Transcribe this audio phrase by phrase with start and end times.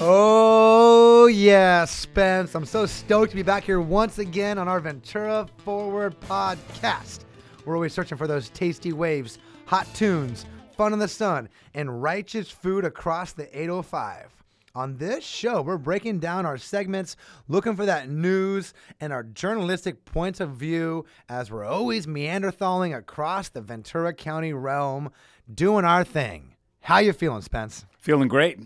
[0.00, 2.54] Oh, yeah, Spence.
[2.54, 7.24] I'm so stoked to be back here once again on our Ventura Forward podcast.
[7.64, 12.48] We're always searching for those tasty waves, hot tunes, fun in the sun, and righteous
[12.48, 14.30] food across the 805.
[14.76, 17.16] On this show, we're breaking down our segments,
[17.48, 23.48] looking for that news and our journalistic points of view as we're always meanderthaling across
[23.48, 25.10] the Ventura County realm,
[25.52, 26.54] doing our thing.
[26.82, 27.84] How you feeling, Spence?
[27.98, 28.60] Feeling great.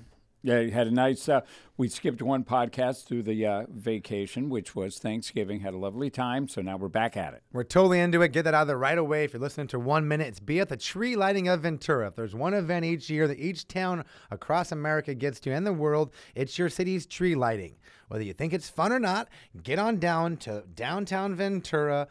[0.44, 1.28] Yeah, you had a nice.
[1.28, 1.42] Uh,
[1.76, 5.60] we skipped one podcast through the uh, vacation, which was Thanksgiving.
[5.60, 7.44] Had a lovely time, so now we're back at it.
[7.52, 8.32] We're totally into it.
[8.32, 9.22] Get that out of there right away.
[9.22, 12.08] If you're listening to one minute, it's be at the tree lighting of Ventura.
[12.08, 15.72] If there's one event each year that each town across America gets to and the
[15.72, 17.76] world, it's your city's tree lighting.
[18.08, 19.28] Whether you think it's fun or not,
[19.62, 22.08] get on down to downtown Ventura,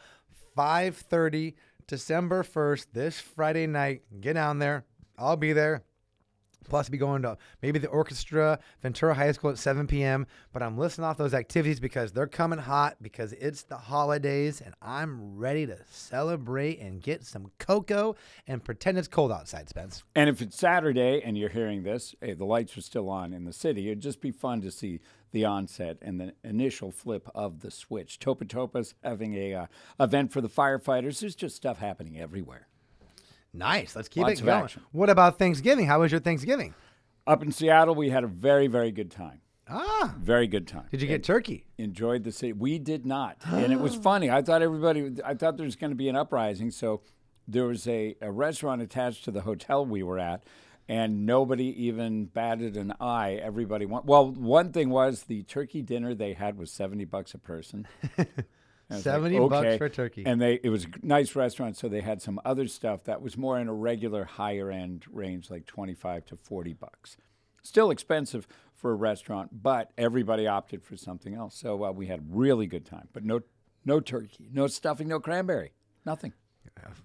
[0.57, 4.03] 5:30, December 1st, this Friday night.
[4.21, 4.85] Get down there.
[5.17, 5.83] I'll be there.
[6.69, 10.27] Plus, be going to maybe the orchestra, Ventura High School at 7 p.m.
[10.53, 14.73] But I'm listing off those activities because they're coming hot because it's the holidays and
[14.81, 18.15] I'm ready to celebrate and get some cocoa
[18.47, 20.03] and pretend it's cold outside, Spence.
[20.15, 23.45] And if it's Saturday and you're hearing this, hey, the lights are still on in
[23.45, 23.87] the city.
[23.87, 24.99] It'd just be fun to see
[25.31, 28.19] the onset and the initial flip of the switch.
[28.19, 29.65] Topa Topa's having a uh,
[29.99, 31.19] event for the firefighters.
[31.19, 32.67] There's just stuff happening everywhere.
[33.53, 33.95] Nice.
[33.95, 34.63] Let's keep Lots it going.
[34.63, 34.81] action.
[34.91, 35.85] What about Thanksgiving?
[35.85, 36.73] How was your Thanksgiving?
[37.27, 39.41] Up in Seattle, we had a very, very good time.
[39.69, 40.87] Ah, Very good time.
[40.91, 41.65] did you get turkey?
[41.77, 42.51] enjoyed the city.
[42.51, 44.29] We did not, and it was funny.
[44.29, 45.15] I thought everybody.
[45.23, 47.01] I thought there was going to be an uprising, so
[47.47, 50.43] there was a, a restaurant attached to the hotel we were at,
[50.89, 53.35] and nobody even batted an eye.
[53.41, 54.03] Everybody went.
[54.05, 57.87] Well, one thing was the turkey dinner they had was seventy bucks a person.
[58.91, 60.23] Was like, 70 bucks for turkey.
[60.25, 63.37] And they it was a nice restaurant, so they had some other stuff that was
[63.37, 67.17] more in a regular higher end range, like twenty five to forty bucks.
[67.63, 71.55] Still expensive for a restaurant, but everybody opted for something else.
[71.55, 73.41] So uh, we had a really good time, but no
[73.85, 75.71] no turkey, no stuffing, no cranberry,
[76.05, 76.33] nothing.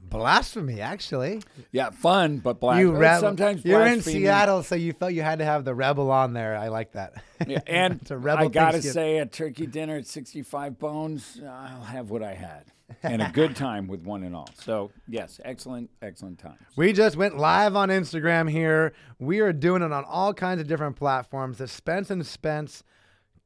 [0.08, 1.42] Blasphemy, actually.
[1.72, 2.80] Yeah, fun, but black.
[2.80, 3.20] you uh, rebel.
[3.20, 4.00] sometimes You're in.
[4.02, 6.56] Seattle, so you felt you had to have the rebel on there.
[6.56, 7.22] I like that.
[7.46, 12.10] Yeah, and It's rebel I gotta say, a turkey dinner at 65 bones, I'll have
[12.10, 12.64] what I had,
[13.02, 14.48] and a good time with one and all.
[14.54, 16.60] So yes, excellent, excellent times.
[16.76, 18.92] We just went live on Instagram here.
[19.18, 21.58] We are doing it on all kinds of different platforms.
[21.58, 22.84] The Spence and Spence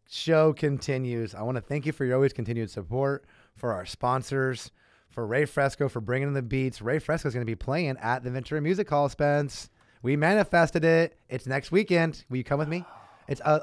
[0.09, 1.35] show continues.
[1.35, 3.25] I want to thank you for your always continued support,
[3.57, 4.71] for our sponsors,
[5.11, 6.81] for Ray Fresco for bringing in the beats.
[6.81, 9.69] Ray Fresco is going to be playing at the Ventura Music Hall, Spence.
[10.03, 11.17] We manifested it.
[11.29, 12.25] It's next weekend.
[12.31, 12.85] Will you come with me?
[13.29, 13.61] It's uh,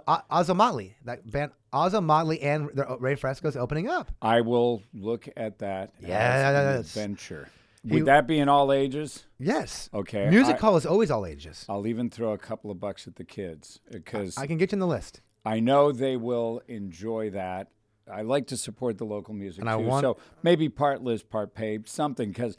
[0.56, 0.96] Motley.
[1.04, 2.70] That band, Ozomatli and
[3.02, 4.10] Ray Fresco is opening up.
[4.22, 6.96] I will look at that Yes.
[6.96, 7.50] adventure.
[7.84, 9.26] He- Would that be in all ages?
[9.40, 9.90] Yes.
[9.94, 11.66] Okay, Music I- Hall is always all ages.
[11.68, 14.78] I'll even throw a couple of bucks at the kids because I can get you
[14.78, 15.20] in the list.
[15.46, 17.68] I know they will enjoy that.
[18.12, 21.24] I like to support the local music And I too, want- so maybe part Liz,
[21.24, 22.30] part paid, something.
[22.30, 22.58] Because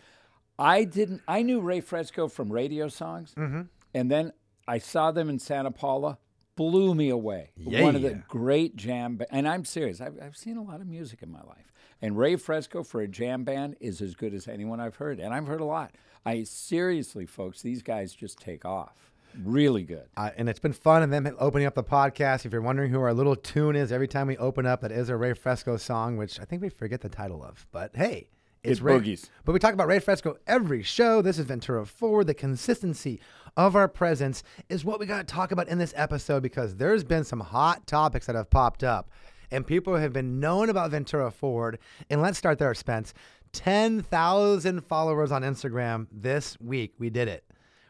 [0.58, 3.62] I didn't, I knew Ray Fresco from radio songs, Mm-hmm.
[3.94, 4.32] and then
[4.66, 6.18] I saw them in Santa Paula.
[6.56, 7.52] Blew me away.
[7.56, 8.20] One of the Yeah.
[8.26, 10.00] great jam, ba- and I'm serious.
[10.00, 11.72] I've, I've seen a lot of music in my life,
[12.02, 15.32] and Ray Fresco for a jam band is as good as anyone I've heard, and
[15.32, 15.92] I've heard a lot.
[16.26, 19.12] I seriously, folks, these guys just take off.
[19.42, 20.04] Really good.
[20.16, 22.44] Uh, and it's been fun and them opening up the podcast.
[22.46, 25.08] If you're wondering who our little tune is every time we open up, that is
[25.08, 27.66] a Ray Fresco song, which I think we forget the title of.
[27.70, 28.30] But hey,
[28.64, 28.98] it's It Ray.
[28.98, 29.28] boogies.
[29.44, 31.22] But we talk about Ray Fresco every show.
[31.22, 32.26] This is Ventura Forward.
[32.26, 33.20] The consistency
[33.56, 37.04] of our presence is what we got to talk about in this episode because there's
[37.04, 39.10] been some hot topics that have popped up.
[39.50, 41.78] And people have been known about Ventura Forward.
[42.10, 43.14] And let's start there, Spence.
[43.52, 46.92] 10,000 followers on Instagram this week.
[46.98, 47.44] We did it.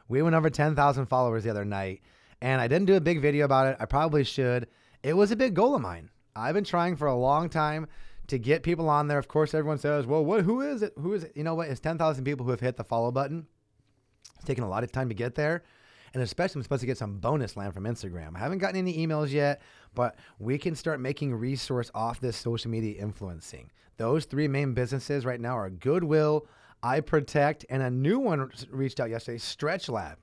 [0.08, 2.00] We went over 10,000 followers the other night,
[2.40, 3.76] and I didn't do a big video about it.
[3.78, 4.68] I probably should.
[5.02, 6.10] It was a big goal of mine.
[6.34, 7.86] I've been trying for a long time
[8.28, 9.18] to get people on there.
[9.18, 10.44] Of course, everyone says, "Well, what?
[10.44, 10.92] Who is it?
[10.98, 11.68] Who is it?" You know what?
[11.68, 13.46] It's 10,000 people who have hit the follow button.
[14.36, 15.62] It's taken a lot of time to get there.
[16.14, 18.34] And especially, I'm supposed to get some bonus land from Instagram.
[18.34, 19.60] I haven't gotten any emails yet,
[19.94, 23.70] but we can start making resource off this social media influencing.
[23.98, 26.46] Those three main businesses right now are Goodwill,
[26.82, 30.18] I Protect, and a new one reached out yesterday, Stretch Lab.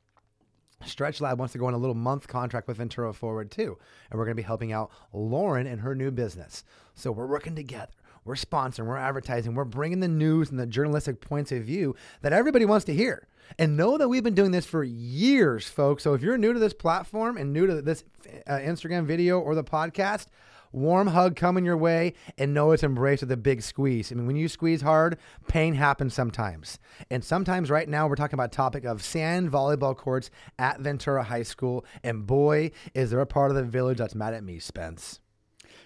[0.86, 3.78] Stretch Lab wants to go on a little month contract with Ventura Forward too.
[4.10, 6.63] And we're going to be helping out Lauren and her new business.
[6.94, 7.94] So we're working together.
[8.24, 12.34] We're sponsoring, we're advertising, we're bringing the news and the journalistic points of view that
[12.34, 13.28] everybody wants to hear.
[13.60, 16.01] And know that we've been doing this for years, folks.
[16.01, 18.04] So if you're new to this platform and new to this
[18.48, 20.25] uh, Instagram video or the podcast,
[20.71, 24.12] warm hug coming your way and know it's embraced with a big squeeze.
[24.12, 25.17] I mean, when you squeeze hard,
[25.47, 26.79] pain happens sometimes.
[27.09, 30.29] And sometimes right now we're talking about topic of sand volleyball courts
[30.59, 31.85] at Ventura High School.
[32.03, 35.19] And boy, is there a part of the village that's mad at me, Spence.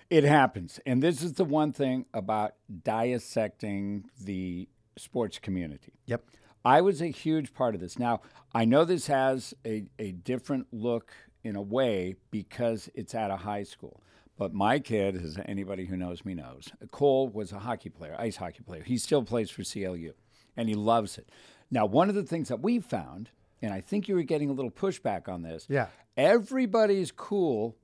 [0.09, 0.79] It happens.
[0.85, 4.67] And this is the one thing about dissecting the
[4.97, 5.93] sports community.
[6.05, 6.23] Yep.
[6.65, 7.97] I was a huge part of this.
[7.97, 8.21] Now,
[8.53, 13.37] I know this has a, a different look in a way because it's at a
[13.37, 14.03] high school.
[14.39, 18.38] But my kid, as anybody who knows me knows, Cole was a hockey player, ice
[18.38, 18.83] hockey player.
[18.83, 20.13] He still plays for CLU
[20.56, 21.27] and he loves it.
[21.69, 23.31] Now, one of the things that we found,
[23.62, 25.65] and I think you were getting a little pushback on this.
[25.69, 25.88] Yeah.
[26.15, 27.75] Everybody's cool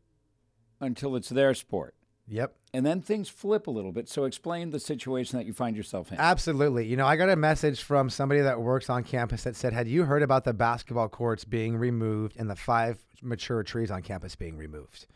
[0.79, 1.93] until it's their sport.
[2.29, 2.55] Yep.
[2.73, 4.07] And then things flip a little bit.
[4.07, 6.17] So explain the situation that you find yourself in.
[6.17, 6.87] Absolutely.
[6.87, 9.89] You know, I got a message from somebody that works on campus that said, Had
[9.89, 14.37] you heard about the basketball courts being removed and the five mature trees on campus
[14.37, 15.07] being removed?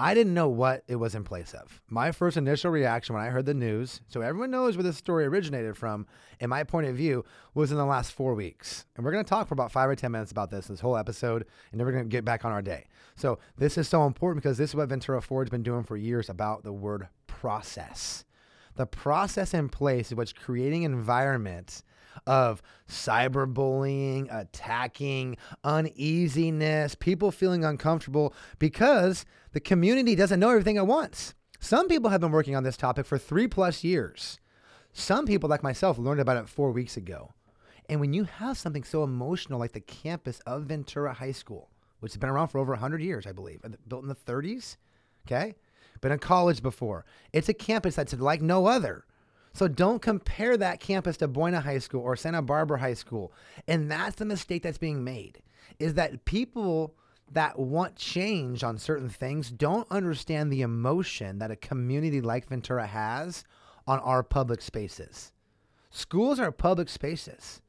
[0.00, 1.82] I didn't know what it was in place of.
[1.90, 5.26] My first initial reaction when I heard the news, so everyone knows where this story
[5.26, 6.06] originated from,
[6.40, 8.86] in my point of view, was in the last four weeks.
[8.96, 10.96] And we're going to talk for about five or 10 minutes about this, this whole
[10.96, 12.86] episode, and then we're going to get back on our day.
[13.14, 16.30] So this is so important because this is what Ventura Forward's been doing for years
[16.30, 18.24] about the word process.
[18.76, 21.84] The process in place is what's creating environments
[22.26, 31.34] of cyberbullying, attacking, uneasiness, people feeling uncomfortable because the community doesn't know everything at once.
[31.58, 34.40] Some people have been working on this topic for three plus years.
[34.92, 37.32] Some people, like myself, learned about it four weeks ago.
[37.88, 41.68] And when you have something so emotional like the campus of Ventura High School,
[42.00, 44.76] which has been around for over 100 years, I believe, built in the 30s,
[45.26, 45.54] okay?
[46.00, 47.04] Been in college before.
[47.32, 49.04] It's a campus that's like no other.
[49.52, 53.32] So don't compare that campus to Buena High School or Santa Barbara High School.
[53.66, 55.42] And that's the mistake that's being made
[55.78, 56.94] is that people
[57.32, 62.86] that want change on certain things don't understand the emotion that a community like Ventura
[62.86, 63.44] has
[63.86, 65.32] on our public spaces.
[65.90, 67.60] Schools are public spaces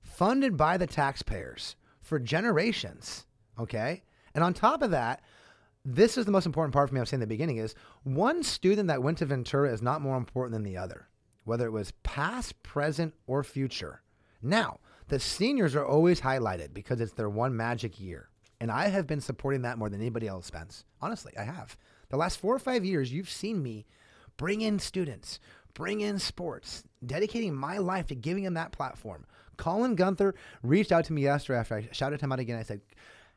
[0.00, 3.26] funded by the taxpayers for generations,
[3.58, 4.02] okay?
[4.34, 5.22] And on top of that,
[5.84, 7.74] this is the most important part for me I was saying in the beginning is
[8.04, 11.08] one student that went to Ventura is not more important than the other
[11.44, 14.02] whether it was past, present, or future.
[14.42, 18.28] Now, the seniors are always highlighted because it's their one magic year.
[18.60, 20.84] And I have been supporting that more than anybody else, Spence.
[21.00, 21.76] Honestly, I have.
[22.08, 23.86] The last four or five years, you've seen me
[24.36, 25.40] bring in students,
[25.74, 29.26] bring in sports, dedicating my life to giving them that platform.
[29.56, 32.58] Colin Gunther reached out to me yesterday after I shouted him out again.
[32.58, 32.80] I said,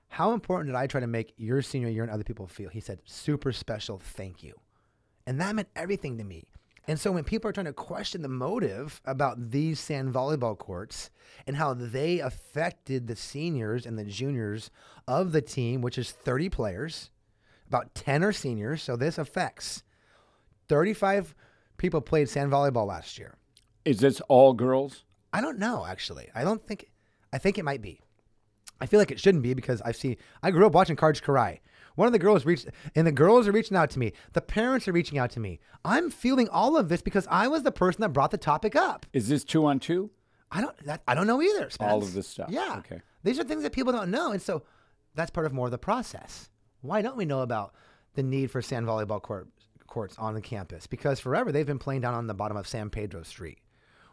[0.07, 2.69] How important did I try to make your senior year and other people feel?
[2.69, 4.53] He said, Super special, thank you.
[5.25, 6.45] And that meant everything to me.
[6.87, 11.09] And so when people are trying to question the motive about these sand volleyball courts
[11.45, 14.71] and how they affected the seniors and the juniors
[15.07, 17.11] of the team, which is 30 players,
[17.67, 19.83] about 10 are seniors, so this affects
[20.69, 21.35] 35
[21.75, 23.35] people played sand volleyball last year.
[23.83, 25.03] Is this all girls?
[25.33, 26.29] I don't know actually.
[26.33, 26.89] I don't think
[27.33, 28.01] I think it might be.
[28.79, 31.59] I feel like it shouldn't be because I've seen I grew up watching Karch Kiraly.
[31.97, 34.13] One of the girls reached, and the girls are reaching out to me.
[34.33, 35.59] The parents are reaching out to me.
[35.83, 39.07] I'm feeling all of this because I was the person that brought the topic up.
[39.13, 40.11] Is this two on two?
[40.51, 40.77] I don't.
[40.85, 41.71] That, I don't know either.
[41.71, 41.91] Spence.
[41.91, 42.51] All of this stuff.
[42.51, 42.75] Yeah.
[42.77, 43.01] Okay.
[43.23, 44.61] These are things that people don't know, and so
[45.15, 46.51] that's part of more of the process.
[46.81, 47.73] Why don't we know about
[48.13, 49.47] the need for sand volleyball court,
[49.87, 50.85] courts on the campus?
[50.85, 53.57] Because forever they've been playing down on the bottom of San Pedro Street,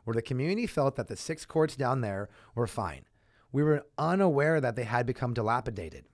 [0.04, 3.04] where the community felt that the six courts down there were fine.
[3.52, 6.06] We were unaware that they had become dilapidated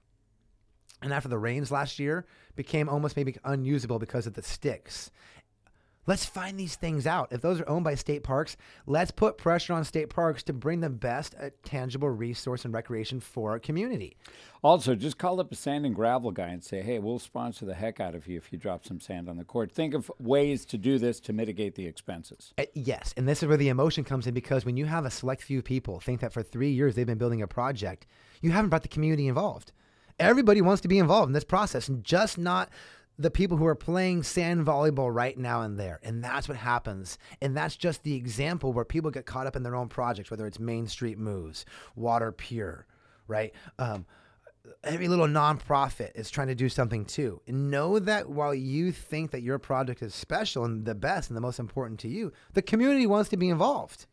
[1.02, 2.26] and after the rains last year
[2.56, 5.10] became almost maybe unusable because of the sticks.
[6.06, 7.28] Let's find these things out.
[7.30, 10.80] If those are owned by state parks, let's put pressure on state parks to bring
[10.80, 14.16] the best uh, tangible resource and recreation for our community.
[14.62, 17.74] Also, just call up a sand and gravel guy and say, hey, we'll sponsor the
[17.74, 19.70] heck out of you if you drop some sand on the court.
[19.70, 22.54] Think of ways to do this to mitigate the expenses.
[22.58, 25.10] Uh, yes, and this is where the emotion comes in because when you have a
[25.10, 28.06] select few people think that for three years they've been building a project,
[28.40, 29.72] you haven't brought the community involved
[30.20, 32.68] everybody wants to be involved in this process and just not
[33.18, 36.00] the people who are playing sand volleyball right now and there.
[36.02, 37.18] And that's what happens.
[37.42, 40.46] And that's just the example where people get caught up in their own projects, whether
[40.46, 42.86] it's Main Street Moves, Water Pure,
[43.26, 43.52] right?
[43.78, 44.06] Um,
[44.84, 47.42] every little nonprofit is trying to do something too.
[47.46, 51.36] And know that while you think that your project is special and the best and
[51.36, 54.06] the most important to you, the community wants to be involved,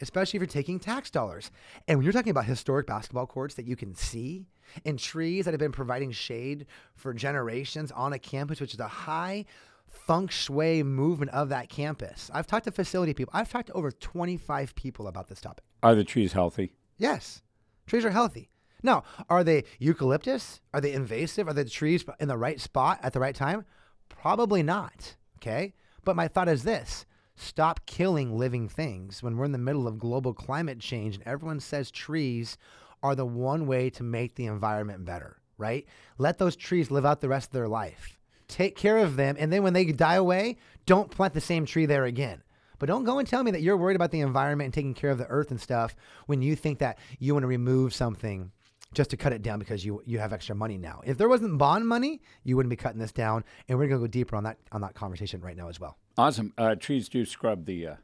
[0.00, 1.50] especially if you're taking tax dollars.
[1.88, 4.46] And when you're talking about historic basketball courts that you can see,
[4.84, 8.88] and trees that have been providing shade for generations on a campus, which is a
[8.88, 9.44] high
[9.86, 12.30] feng shui movement of that campus.
[12.32, 13.32] I've talked to facility people.
[13.34, 15.64] I've talked to over 25 people about this topic.
[15.82, 16.72] Are the trees healthy?
[16.98, 17.42] Yes,
[17.86, 18.48] trees are healthy.
[18.82, 20.60] Now, are they eucalyptus?
[20.74, 21.46] Are they invasive?
[21.46, 23.64] Are the trees in the right spot at the right time?
[24.08, 25.16] Probably not.
[25.38, 25.74] Okay.
[26.04, 29.98] But my thought is this stop killing living things when we're in the middle of
[29.98, 32.58] global climate change and everyone says trees
[33.02, 35.86] are the one way to make the environment better, right?
[36.18, 38.18] Let those trees live out the rest of their life.
[38.48, 39.36] Take care of them.
[39.38, 42.42] And then when they die away, don't plant the same tree there again.
[42.78, 45.10] But don't go and tell me that you're worried about the environment and taking care
[45.10, 45.94] of the earth and stuff
[46.26, 48.50] when you think that you want to remove something
[48.92, 51.00] just to cut it down because you you have extra money now.
[51.04, 53.44] If there wasn't bond money, you wouldn't be cutting this down.
[53.68, 55.96] And we're gonna go deeper on that on that conversation right now as well.
[56.18, 56.52] Awesome.
[56.58, 57.94] Uh, trees do scrub the uh,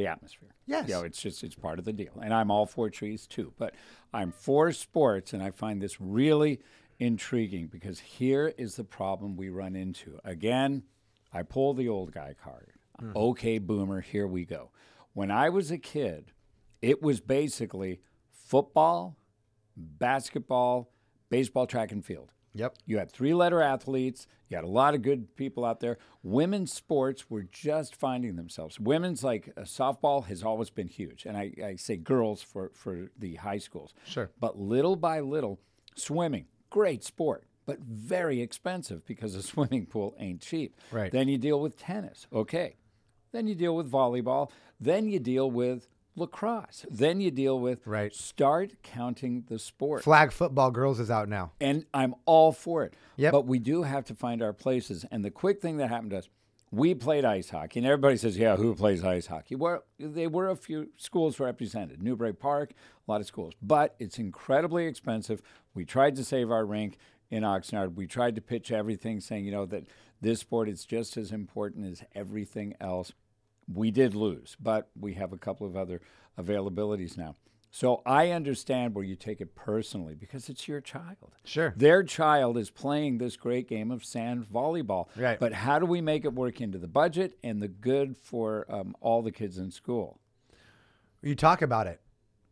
[0.00, 0.48] the atmosphere.
[0.66, 0.88] Yes.
[0.88, 3.52] You know, it's just it's part of the deal, and I'm all for trees too.
[3.58, 3.74] But
[4.12, 6.60] I'm for sports, and I find this really
[6.98, 10.18] intriguing because here is the problem we run into.
[10.24, 10.84] Again,
[11.32, 12.72] I pull the old guy card.
[13.00, 13.16] Mm-hmm.
[13.16, 14.70] Okay, boomer, here we go.
[15.12, 16.32] When I was a kid,
[16.82, 19.16] it was basically football,
[19.76, 20.90] basketball,
[21.30, 22.32] baseball, track, and field.
[22.54, 22.76] Yep.
[22.86, 24.26] You had three letter athletes.
[24.48, 25.98] You had a lot of good people out there.
[26.22, 28.80] Women's sports were just finding themselves.
[28.80, 31.26] Women's like uh, softball has always been huge.
[31.26, 33.94] And I, I say girls for, for the high schools.
[34.04, 34.30] Sure.
[34.40, 35.60] But little by little,
[35.94, 40.76] swimming, great sport, but very expensive because a swimming pool ain't cheap.
[40.90, 41.12] Right.
[41.12, 42.26] Then you deal with tennis.
[42.32, 42.76] Okay.
[43.32, 44.50] Then you deal with volleyball.
[44.80, 45.86] Then you deal with
[46.16, 46.84] lacrosse.
[46.90, 48.12] Then you deal with Right.
[48.12, 50.02] start counting the sport.
[50.02, 51.52] Flag football girls is out now.
[51.60, 52.94] And I'm all for it.
[53.16, 53.32] Yep.
[53.32, 55.04] But we do have to find our places.
[55.10, 56.28] And the quick thing that happened to us,
[56.72, 57.80] we played ice hockey.
[57.80, 59.56] And everybody says, yeah, who plays ice hockey?
[59.56, 62.72] Well, there were a few schools represented Newbury Park,
[63.06, 63.54] a lot of schools.
[63.60, 65.42] But it's incredibly expensive.
[65.74, 66.96] We tried to save our rink
[67.30, 67.94] in Oxnard.
[67.94, 69.84] We tried to pitch everything saying, you know, that
[70.20, 73.12] this sport is just as important as everything else.
[73.72, 76.00] We did lose, but we have a couple of other
[76.38, 77.36] availabilities now.
[77.72, 81.36] So I understand where you take it personally because it's your child.
[81.44, 81.72] Sure.
[81.76, 85.06] Their child is playing this great game of sand volleyball.
[85.16, 85.38] Right.
[85.38, 88.96] But how do we make it work into the budget and the good for um,
[89.00, 90.18] all the kids in school?
[91.22, 92.00] You talk about it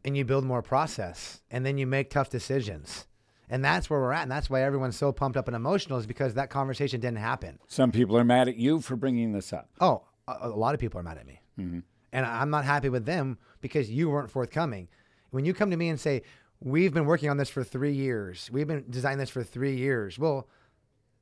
[0.04, 3.06] and you build more process and then you make tough decisions.
[3.50, 4.22] And that's where we're at.
[4.22, 7.58] And that's why everyone's so pumped up and emotional is because that conversation didn't happen.
[7.66, 9.70] Some people are mad at you for bringing this up.
[9.80, 10.02] Oh,
[10.42, 11.40] a, lot of people are mad at me.
[11.58, 11.80] Mm-hmm.
[12.12, 14.88] And I'm not happy with them because you weren't forthcoming.
[15.30, 16.22] When you come to me and say,
[16.60, 20.18] We've been working on this for three years, we've been designing this for three years.
[20.18, 20.48] Well,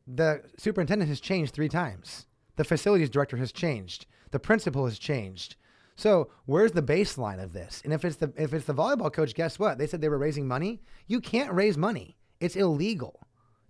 [0.06, 5.56] the superintendent has changed three times, the facilities director has changed, the principal has changed.
[5.94, 7.82] So where's the baseline of this?
[7.84, 9.76] And if it's the if it's the volleyball coach, guess what?
[9.76, 10.82] They said they were raising money.
[11.06, 12.16] You can't raise money.
[12.40, 13.20] It's illegal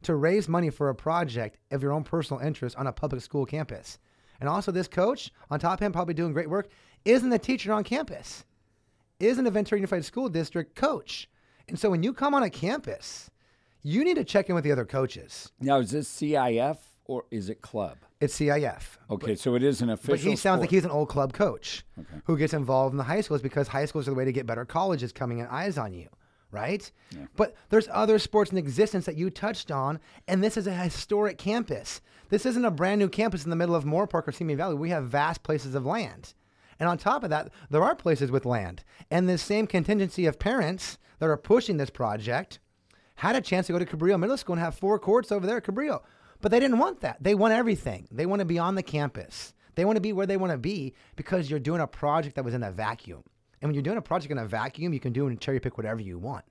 [0.02, 3.44] to raise money for a project of your own personal interest on a public school
[3.44, 3.98] campus.
[4.40, 6.68] And also, this coach, on top of him, probably doing great work,
[7.04, 8.44] isn't a teacher on campus,
[9.20, 11.28] isn't a Ventura Unified School District coach.
[11.68, 13.30] And so, when you come on a campus,
[13.82, 15.52] you need to check in with the other coaches.
[15.60, 17.98] Now, is this CIF or is it club?
[18.20, 18.96] It's CIF.
[19.10, 20.14] Okay, so it is an official.
[20.14, 21.84] But he sounds like he's an old club coach
[22.24, 24.46] who gets involved in the high schools because high schools are the way to get
[24.46, 26.08] better colleges coming in eyes on you,
[26.50, 26.90] right?
[27.10, 27.26] Yeah.
[27.36, 31.36] But there's other sports in existence that you touched on, and this is a historic
[31.36, 32.00] campus.
[32.28, 34.74] This isn't a brand new campus in the middle of Moorpark or Simi Valley.
[34.74, 36.34] We have vast places of land.
[36.78, 38.82] And on top of that, there are places with land.
[39.10, 42.58] And this same contingency of parents that are pushing this project
[43.16, 45.56] had a chance to go to Cabrillo Middle School and have four courts over there
[45.56, 46.02] at Cabrillo.
[46.40, 47.16] But they didn't want that.
[47.22, 48.08] They want everything.
[48.10, 49.54] They want to be on the campus.
[49.74, 52.44] They want to be where they want to be because you're doing a project that
[52.44, 53.22] was in a vacuum.
[53.60, 55.78] And when you're doing a project in a vacuum, you can do and cherry pick
[55.78, 56.44] whatever you want.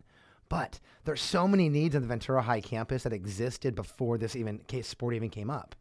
[0.49, 4.61] But there's so many needs on the Ventura High campus that existed before this even
[4.83, 5.75] sport even came up.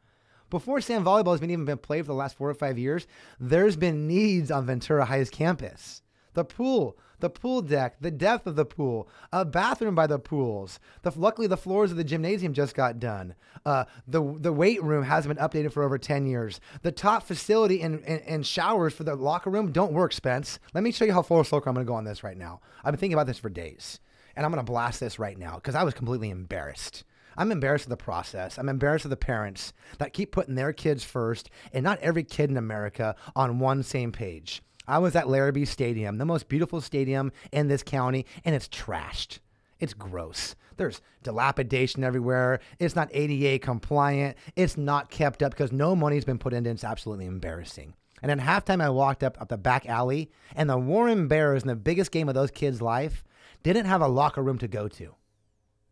[0.51, 3.07] Before sand volleyball has been even been played for the last four or five years,
[3.41, 6.03] there's been needs on Ventura High's campus.
[6.35, 10.81] The pool, the pool deck, the depth of the pool, a bathroom by the pools.
[11.03, 13.35] The, luckily, the floors of the gymnasium just got done.
[13.65, 16.61] Uh, the the weight room hasn't been updated for over ten years.
[16.83, 20.59] The top facility and, and, and showers for the locker room don't work, Spence.
[20.75, 22.61] Let me show you how full circle I'm going to go on this right now.
[22.83, 24.01] I've been thinking about this for days,
[24.37, 27.05] and I'm going to blast this right now because I was completely embarrassed.
[27.37, 28.59] I'm embarrassed of the process.
[28.59, 32.51] I'm embarrassed of the parents that keep putting their kids first and not every kid
[32.51, 34.63] in America on one same page.
[34.87, 39.39] I was at Larrabee Stadium, the most beautiful stadium in this county, and it's trashed.
[39.81, 40.55] It's gross.
[40.77, 42.61] There's dilapidation everywhere.
[42.79, 44.37] It's not ADA compliant.
[44.57, 46.75] It's not kept up because no money's been put into it.
[46.75, 47.95] It's absolutely embarrassing.
[48.23, 51.69] And at halftime, I walked up up the back alley, and the Warren Bears, in
[51.69, 53.25] the biggest game of those kids' life,
[53.65, 55.17] didn't have a locker room to go to.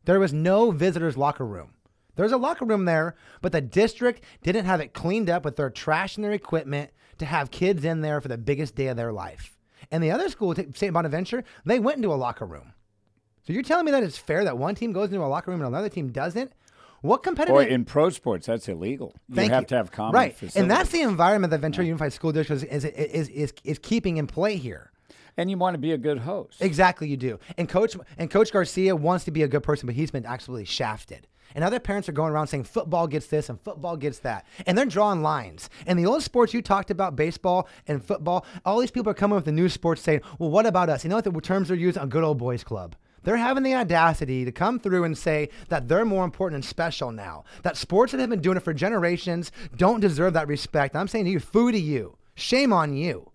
[0.05, 1.75] There was no visitors' locker room.
[2.15, 5.71] There's a locker room there, but the district didn't have it cleaned up with their
[5.71, 9.13] trash and their equipment to have kids in there for the biggest day of their
[9.13, 9.57] life.
[9.91, 10.93] And the other school, St.
[10.93, 12.75] Bonaventure, they went into a locker room.
[13.47, 15.61] So you're telling me that it's fair that one team goes into a locker room
[15.61, 16.53] and another team doesn't?
[17.01, 17.57] What competitive?
[17.57, 19.15] Or in pro sports, that's illegal.
[19.29, 19.67] You Thank have you.
[19.69, 20.57] to have common right, facilities.
[20.57, 24.19] and that's the environment that Ventura Unified School District is is, is is is keeping
[24.19, 24.92] in play here.
[25.37, 26.61] And you want to be a good host.
[26.61, 27.39] Exactly, you do.
[27.57, 30.65] And coach and Coach Garcia wants to be a good person, but he's been absolutely
[30.65, 31.27] shafted.
[31.55, 34.77] And other parents are going around saying football gets this and football gets that, and
[34.77, 35.69] they're drawing lines.
[35.87, 39.37] And the old sports you talked about, baseball and football, all these people are coming
[39.37, 41.75] with the new sports saying, "Well, what about us?" You know what the terms are
[41.75, 41.99] used?
[42.01, 42.97] A good old boys club.
[43.25, 47.13] They're having the audacity to come through and say that they're more important and special
[47.13, 47.45] now.
[47.63, 50.97] That sports that have been doing it for generations don't deserve that respect.
[50.97, 52.17] I'm saying to you, foo to you.
[52.35, 53.32] Shame on you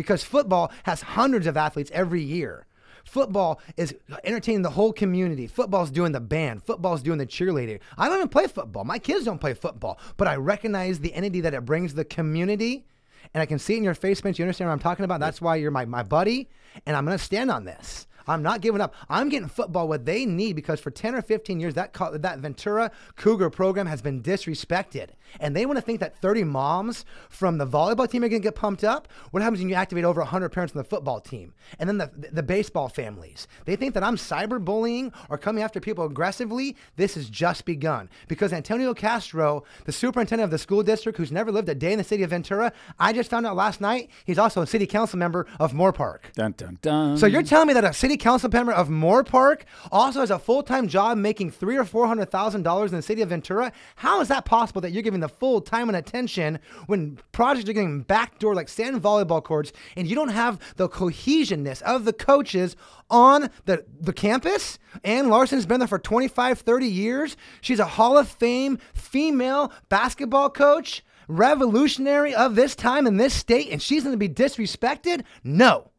[0.00, 2.66] because football has hundreds of athletes every year.
[3.04, 5.46] Football is entertaining the whole community.
[5.46, 6.62] Football's doing the band.
[6.62, 7.80] Football's doing the cheerleader.
[7.98, 8.84] I don't even play football.
[8.84, 12.86] My kids don't play football, but I recognize the entity that it brings the community.
[13.34, 14.38] And I can see it in your face, Spence.
[14.38, 15.20] You understand what I'm talking about?
[15.20, 16.48] That's why you're my, my buddy.
[16.86, 18.06] And I'm going to stand on this.
[18.30, 18.94] I'm not giving up.
[19.08, 22.92] I'm getting football what they need because for 10 or 15 years, that that Ventura
[23.16, 25.10] Cougar program has been disrespected.
[25.38, 28.46] And they want to think that 30 moms from the volleyball team are going to
[28.46, 29.08] get pumped up.
[29.30, 31.54] What happens when you activate over 100 parents from the football team?
[31.78, 33.46] And then the, the baseball families.
[33.64, 36.76] They think that I'm cyberbullying or coming after people aggressively.
[36.96, 38.08] This has just begun.
[38.28, 41.98] Because Antonio Castro, the superintendent of the school district who's never lived a day in
[41.98, 45.18] the city of Ventura, I just found out last night he's also a city council
[45.18, 46.32] member of Moorpark.
[46.34, 47.18] Dun dun dun.
[47.18, 50.86] So you're telling me that a city council member of Moorpark also has a full-time
[50.86, 53.72] job making three or four hundred thousand dollars in the city of Ventura?
[53.96, 57.72] How is that possible that you're giving the full time and attention when projects are
[57.72, 62.76] getting backdoor like sand volleyball courts and you don't have the cohesionness of the coaches
[63.10, 64.78] on the, the campus?
[65.02, 67.36] Ann Larson's been there for 25, 30 years.
[67.60, 73.70] She's a Hall of Fame female basketball coach, revolutionary of this time in this state,
[73.70, 75.24] and she's going to be disrespected?
[75.42, 75.90] No.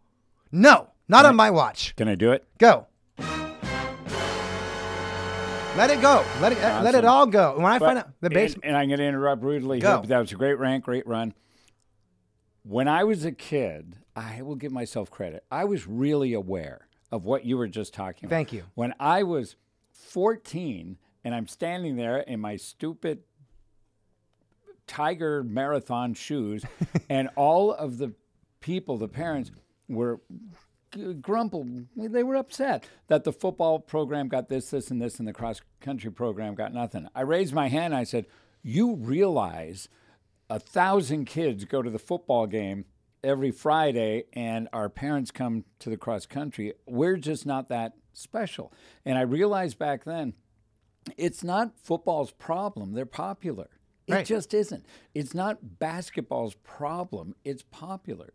[0.52, 0.91] No.
[1.12, 1.94] Not on my watch.
[1.98, 2.48] Can I do it?
[2.58, 2.88] Go.
[5.76, 6.26] Let it go.
[6.40, 7.56] Let it eh, let it all go.
[7.58, 9.90] When I But- find out the base, And, and I'm going to interrupt rudely Go.
[9.90, 11.34] here, but that was a great rant, great run.
[12.64, 15.44] When I was a kid, I will give myself credit.
[15.52, 18.36] I was really aware of what you were just talking about.
[18.36, 18.64] Thank you.
[18.76, 19.58] When I was
[19.92, 23.24] 14 and I'm standing there in my stupid
[24.88, 26.64] Tiger marathon shoes,
[27.10, 28.14] and all of the
[28.62, 29.52] people, the parents,
[29.90, 30.22] were
[31.22, 31.86] grumbled.
[31.96, 35.62] They were upset that the football program got this, this, and this, and the cross
[35.80, 37.08] country program got nothing.
[37.16, 37.96] I raised my hand.
[37.96, 38.26] I said,
[38.62, 39.90] "You realize
[40.50, 42.86] a thousand kids go to the football game
[43.24, 46.74] every Friday, and our parents come to the cross country.
[46.86, 48.72] We're just not that special."
[49.06, 50.34] And I realized back then,
[51.18, 52.94] it's not football's problem.
[52.94, 53.70] They're popular.
[54.08, 54.26] It Right.
[54.26, 54.86] just isn't.
[55.14, 57.36] It's not basketball's problem.
[57.46, 58.34] It's popular.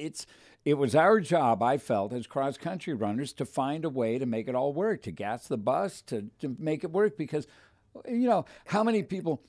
[0.00, 0.26] It's
[0.64, 4.26] it was our job, I felt, as cross country runners, to find a way to
[4.26, 7.46] make it all work, to gas the bus, to, to make it work because
[8.06, 9.42] you know, how many people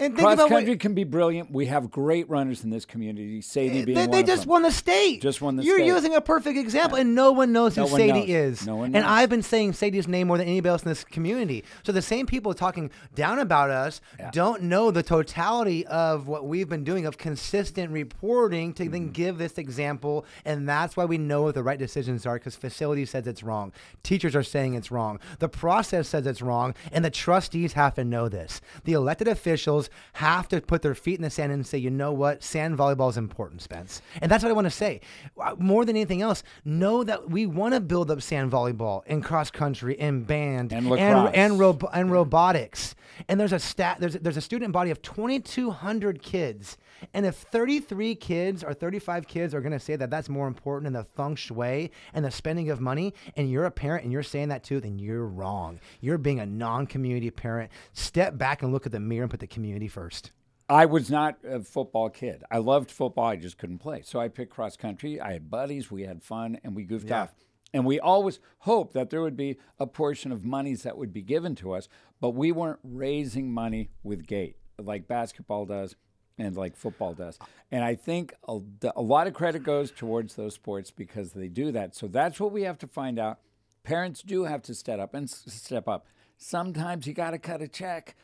[0.00, 1.50] and think cross about what, country can be brilliant.
[1.50, 3.40] We have great runners in this community.
[3.40, 5.20] Sadie being they, they just won the state.
[5.22, 5.86] Just won the You're state.
[5.86, 8.28] using a perfect example, and no one knows who one Sadie knows.
[8.60, 8.66] is.
[8.66, 9.04] No one And.
[9.04, 11.64] I've been saying Sadie's name more than anybody else in this community.
[11.84, 14.00] So the same people talking down about us
[14.32, 18.92] don't know the totality of what we've been doing of consistent reporting to Mm-hmm.
[18.92, 22.56] then give this example, and that's why we know what the right decisions are because
[22.56, 27.04] facility says it's wrong, teachers are saying it's wrong, the process says it's wrong, and
[27.04, 28.60] the trustees have to know this.
[28.84, 32.12] The elected officials have to put their feet in the sand and say, you know
[32.12, 34.02] what, sand volleyball is important, Spence.
[34.20, 35.00] And that's what I want to say.
[35.40, 39.22] Uh, More than anything else, know that we want to build up sand volleyball in
[39.22, 42.94] cross country, in band, And and and, robo- and robotics.
[43.28, 43.98] And there's a stat.
[44.00, 46.76] There's there's a student body of 2,200 kids,
[47.14, 50.84] and if 33 kids or 35 kids are going to say that that's more important
[50.84, 54.22] than the feng shui and the spending of money, and you're a parent and you're
[54.22, 55.80] saying that too, then you're wrong.
[56.00, 57.70] You're being a non-community parent.
[57.92, 60.32] Step back and look at the mirror and put the community first.
[60.68, 62.44] I was not a football kid.
[62.50, 63.24] I loved football.
[63.24, 64.02] I just couldn't play.
[64.02, 65.18] So I picked cross country.
[65.20, 65.90] I had buddies.
[65.90, 67.22] We had fun and we goofed Yeah.
[67.22, 67.34] off.
[67.72, 71.22] And we always hoped that there would be a portion of monies that would be
[71.22, 71.88] given to us,
[72.20, 75.96] but we weren't raising money with gate like basketball does
[76.38, 77.38] and like football does.
[77.70, 78.58] And I think a,
[78.96, 81.94] a lot of credit goes towards those sports because they do that.
[81.94, 83.38] So that's what we have to find out.
[83.82, 86.06] Parents do have to step up and s- step up.
[86.36, 88.14] Sometimes you got to cut a check.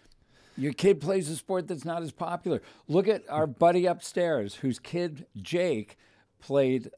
[0.56, 2.62] Your kid plays a sport that's not as popular.
[2.86, 5.96] Look at our buddy upstairs, whose kid, Jake,
[6.38, 6.90] played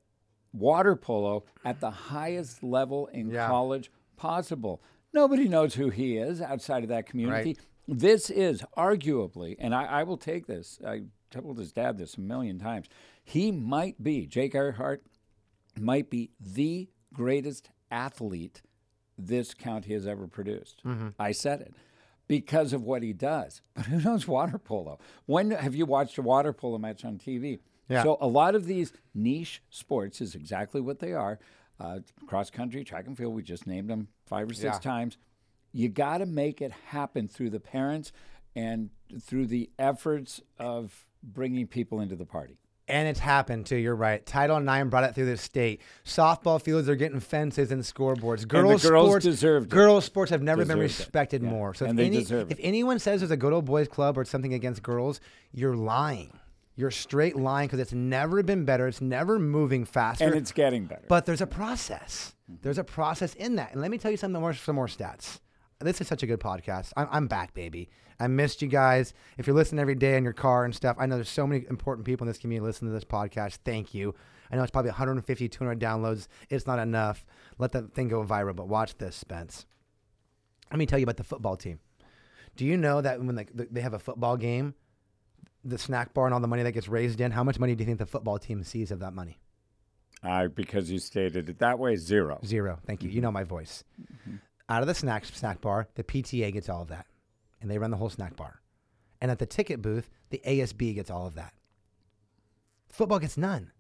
[0.52, 3.46] water polo at the highest level in Yeah.
[3.48, 4.82] college possible.
[5.14, 7.50] Nobody knows who he is outside of that community.
[7.50, 7.58] Right.
[7.88, 12.20] This is arguably, and I, I will take this, I told his dad this a
[12.20, 12.88] million times.
[13.22, 15.02] He might be, Jake Earhart
[15.78, 18.62] might be the greatest athlete
[19.18, 20.82] this county has ever produced.
[21.18, 21.74] I said it.
[22.28, 23.62] because of what he does.
[23.74, 24.98] But who knows water polo?
[25.26, 27.60] When have you watched a water polo match on TV?
[27.88, 28.02] Yeah.
[28.02, 31.38] So a lot of these niche sports is exactly what they are.
[31.78, 33.32] Uh, cross country, track and field.
[33.34, 34.78] We just named them five or six Yeah.
[34.80, 35.18] times.
[35.76, 38.10] You got to make it happen through the parents
[38.54, 38.88] and
[39.20, 42.56] through the efforts of bringing people into the party.
[42.88, 43.76] And it's happened too.
[43.76, 44.24] You're right.
[44.24, 45.82] Title IX brought it through the state.
[46.04, 48.46] Softball fields are getting fences and scoreboards.
[48.48, 49.70] Girls girls sports, deserved it.
[49.70, 50.98] girls sports have never been Deserved it.
[51.00, 51.50] respected Yeah.
[51.50, 51.74] more.
[51.74, 52.58] So if, And they any, if it.
[52.62, 55.20] anyone says there's a good old boys club or something against girls,
[55.52, 56.30] you're lying.
[56.76, 58.86] You're straight lying because it's never been better.
[58.86, 60.24] It's never moving faster.
[60.24, 61.04] And it's getting better.
[61.08, 62.34] But there's a process.
[62.62, 63.72] There's a process in that.
[63.72, 65.40] And let me tell you some more, some more stats.
[65.80, 66.92] This is such a good podcast.
[66.96, 67.90] I'm, I'm back, baby.
[68.18, 69.12] I missed you guys.
[69.36, 71.66] If you're listening every day in your car and stuff, I know there's so many
[71.68, 73.58] important people in this community listening to this podcast.
[73.64, 74.14] Thank you.
[74.50, 76.28] I know it's probably 150, 200 downloads.
[76.48, 77.26] It's not enough.
[77.58, 78.56] Let that thing go viral.
[78.56, 79.66] But watch this, Spence.
[80.70, 81.80] Let me tell you about the football team.
[82.56, 84.74] Do you know that when they, they have a football game,
[85.62, 87.82] the snack bar and all the money that gets raised in, how much money do
[87.82, 89.38] you think the football team sees of that money?
[90.22, 92.40] uh, because you stated it that way, zero.
[92.44, 92.78] Zero.
[92.86, 93.10] Thank you.
[93.10, 93.84] You know my voice.
[94.68, 97.06] Out of the snack snack bar, the PTA gets all of that,
[97.60, 98.60] and they run the whole snack bar.
[99.20, 101.54] And at the ticket booth, the ASB gets all of that.
[102.88, 103.72] Football gets none.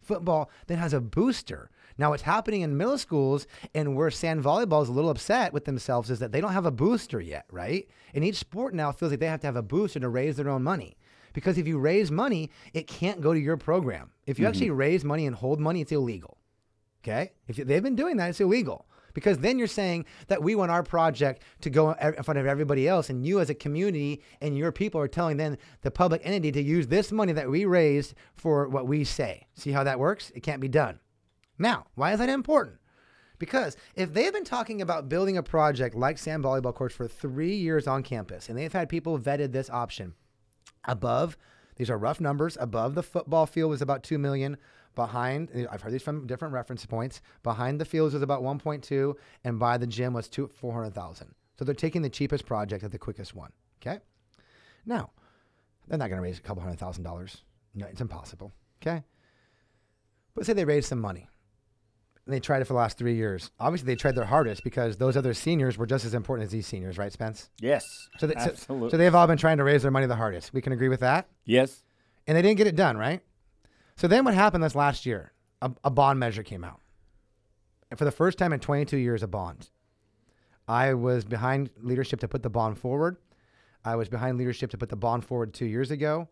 [0.00, 1.70] Football then has a booster.
[1.96, 5.64] Now, what's happening in middle schools and where sand volleyball is a little upset with
[5.64, 7.88] themselves is that they don't have a booster yet, right?
[8.14, 10.48] And each sport now feels like they have to have a booster to raise their
[10.48, 10.96] own money.
[11.32, 14.10] Because if you raise money, it can't go to your program.
[14.26, 14.50] If you mm-hmm.
[14.50, 16.38] actually raise money and hold money, it's illegal.
[17.02, 17.32] Okay?
[17.46, 18.86] If you- they've been doing that, it's illegal.
[19.14, 22.88] Because then you're saying that we want our project to go in front of everybody
[22.88, 26.52] else, and you as a community and your people are telling then the public entity
[26.52, 29.46] to use this money that we raised for what we say.
[29.54, 30.30] See how that works?
[30.34, 31.00] It can't be done.
[31.58, 32.78] Now, why is that important?
[33.38, 37.56] Because if they've been talking about building a project like sand volleyball courts for three
[37.56, 40.14] years on campus, and they've had people vetted this option,
[40.84, 41.36] above
[41.76, 42.56] these are rough numbers.
[42.60, 44.56] Above the football field was about 2 million.
[44.94, 47.22] Behind i've heard these from different reference points.
[47.42, 51.74] Behind the fields was about 1.2 and by the gym was 2 400000 so they're
[51.74, 54.00] taking the cheapest project at the quickest one okay?
[54.84, 55.10] Now
[55.88, 57.42] they're not going to raise a couple hundred thousand dollars.
[57.74, 59.02] No it's impossible okay?
[60.34, 61.26] But say they raise some money
[62.26, 65.16] they tried it for the last three years obviously they tried their hardest because those
[65.16, 68.08] other seniors were just as important as these seniors right spence Yes.
[68.18, 68.90] so, they, so, absolutely.
[68.90, 71.00] so they've all been trying to raise their money the hardest we can agree with
[71.00, 71.82] that yes.
[72.26, 73.20] and they didn't get it done, right?
[73.96, 75.32] So then what happened this last year?
[75.60, 76.80] A, a bond measure came out.
[77.90, 79.68] And for the first time in 22 years, a bond.
[80.66, 83.16] I was behind leadership to put the bond forward.
[83.84, 86.28] I was behind leadership to put the bond forward two years ago.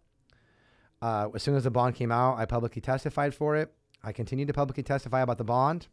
[1.02, 3.72] Uh, as soon as the bond came out, I publicly testified for it.
[4.02, 5.88] I continued to publicly testify about the bond.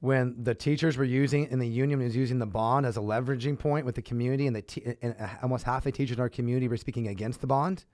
[0.00, 3.56] When the teachers were using, and the union was using the bond as a leveraging
[3.58, 6.28] point with the community, and, the te- and uh, almost half the teachers in our
[6.28, 7.84] community were speaking against the bond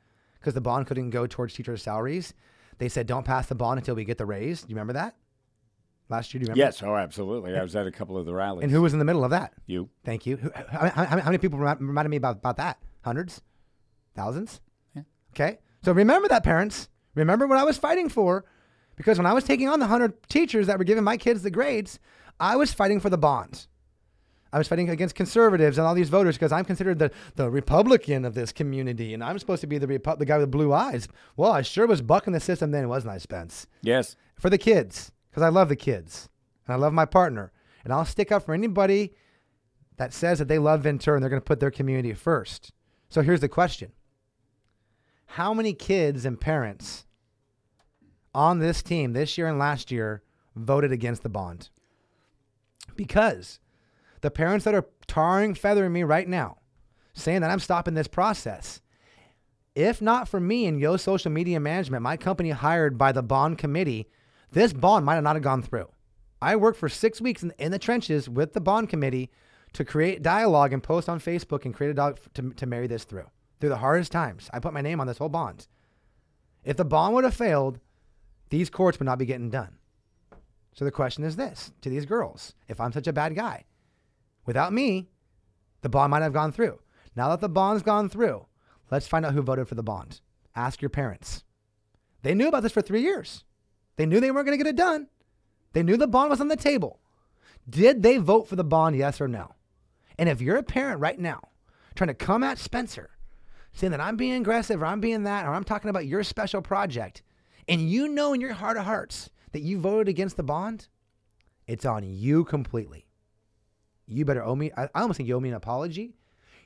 [0.40, 2.32] because the bond couldn't go towards teachers' salaries.
[2.78, 5.16] They said, "Don't pass the bond until we get the raise." Do you remember that?
[6.08, 6.60] Last year, do you remember?
[6.60, 6.82] Yes.
[6.82, 7.54] Oh, absolutely.
[7.54, 8.62] I was at a couple of the rallies.
[8.62, 9.52] And who was in the middle of that?
[9.66, 9.90] You.
[10.04, 10.38] Thank you.
[10.38, 12.78] Who, how, how, how many people reminded me about, about that?
[13.02, 13.42] Hundreds?
[14.14, 14.62] Thousands?
[14.94, 15.02] Yeah.
[15.34, 15.58] Okay.
[15.84, 16.88] So remember that, parents.
[17.14, 18.46] Remember what I was fighting for.
[18.98, 21.50] Because when I was taking on the 100 teachers that were giving my kids the
[21.50, 21.98] grades,
[22.38, 23.68] I was fighting for the bonds.
[24.52, 28.24] I was fighting against conservatives and all these voters because I'm considered the, the Republican
[28.24, 30.72] of this community and I'm supposed to be the, Repu- the guy with the blue
[30.72, 31.06] eyes.
[31.36, 33.66] Well, I sure was bucking the system then, wasn't I, Spence?
[33.82, 34.16] Yes.
[34.38, 36.28] for the kids because I love the kids
[36.66, 37.52] and I love my partner.
[37.84, 39.14] And I'll stick up for anybody
[39.96, 42.72] that says that they love Ventura and they're going to put their community first.
[43.10, 43.92] So here's the question
[45.26, 47.04] How many kids and parents
[48.38, 50.22] on this team this year and last year
[50.54, 51.70] voted against the bond?
[52.94, 53.58] Because
[54.20, 56.58] the parents that are tarring, feathering me right now,
[57.14, 58.80] saying that I'm stopping this process,
[59.74, 63.58] if not for me and Yo Social Media Management, my company hired by the bond
[63.58, 64.08] committee,
[64.52, 65.88] this bond might have not have gone through.
[66.40, 69.30] I worked for six weeks in, in the trenches with the bond committee
[69.72, 73.02] to create dialogue and post on Facebook and create a dog to, to marry this
[73.02, 73.26] through.
[73.58, 75.66] Through the hardest times, I put my name on this whole bond.
[76.64, 77.80] If the bond would have failed,
[78.50, 79.78] these courts would not be getting done.
[80.74, 83.64] So the question is this to these girls if I'm such a bad guy,
[84.46, 85.08] without me,
[85.82, 86.78] the bond might have gone through.
[87.16, 88.46] Now that the bond's gone through,
[88.90, 90.20] let's find out who voted for the bond.
[90.54, 91.44] Ask your parents.
[92.22, 93.44] They knew about this for three years.
[93.96, 95.08] They knew they weren't going to get it done.
[95.72, 97.00] They knew the bond was on the table.
[97.68, 99.54] Did they vote for the bond, yes or no?
[100.18, 101.40] And if you're a parent right now
[101.94, 103.10] trying to come at Spencer,
[103.72, 106.62] saying that I'm being aggressive or I'm being that or I'm talking about your special
[106.62, 107.22] project,
[107.68, 110.88] and you know in your heart of hearts that you voted against the bond,
[111.66, 113.06] it's on you completely.
[114.06, 116.14] You better owe me, I I almost think you owe me an apology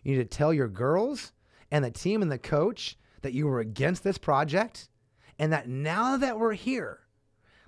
[0.02, 1.32] You need to tell your girls
[1.70, 4.88] and the team and the coach that you were against this project
[5.38, 7.00] and that now that we're here,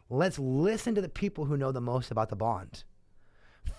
[0.08, 2.84] let's listen to the people who know the most about the bond.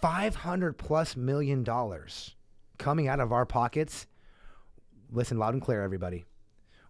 [0.01, 2.35] 500 plus million dollars
[2.77, 4.07] coming out of our pockets.
[5.11, 6.25] Listen loud and clear, everybody.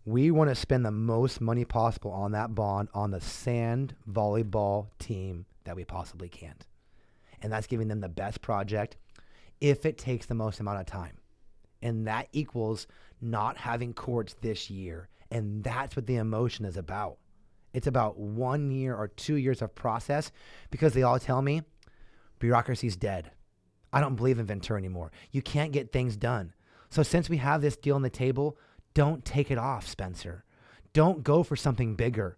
[0.06, 4.88] We want to spend the most money possible on that bond on the sand volleyball
[5.00, 6.54] team that we possibly can.
[7.42, 8.98] And that's giving them the best project
[9.60, 11.18] if it takes the most amount of time.
[11.82, 12.86] And that equals
[13.20, 15.10] not having courts this year.
[15.32, 17.18] And that's what the emotion is about.
[17.74, 20.32] It's about one year or two years of process
[20.70, 21.64] because they all tell me
[22.40, 23.32] bureaucracy's dead.
[23.92, 25.12] I don't believe in Ventura anymore.
[25.32, 26.54] You can't get things done.
[26.90, 28.58] So since we have this deal on the table,
[28.96, 30.44] don't take it off, Spencer.
[30.94, 32.38] Don't go for something bigger.